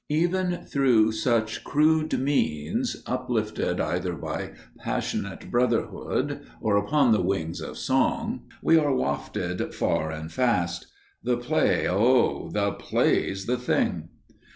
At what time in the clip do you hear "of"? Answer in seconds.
7.61-7.77